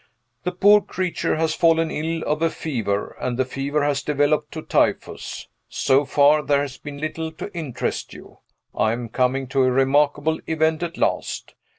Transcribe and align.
The 0.45 0.51
poor 0.51 0.81
creature 0.81 1.35
has 1.35 1.53
fallen 1.53 1.91
ill 1.91 2.23
of 2.23 2.41
a 2.41 2.49
fever, 2.49 3.15
and 3.21 3.37
the 3.37 3.45
fever 3.45 3.83
has 3.83 4.01
developed 4.01 4.51
to 4.53 4.63
typhus. 4.63 5.47
So 5.69 6.05
far, 6.05 6.41
there 6.41 6.61
has 6.63 6.79
been 6.79 6.97
little 6.97 7.31
to 7.33 7.53
interest 7.53 8.11
you 8.11 8.39
I 8.73 8.93
am 8.93 9.09
coming 9.09 9.45
to 9.49 9.61
a 9.61 9.69
remarkable 9.71 10.39
event 10.47 10.81
at 10.81 10.97
last. 10.97 11.53